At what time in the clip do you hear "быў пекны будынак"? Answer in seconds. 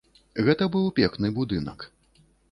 0.75-1.85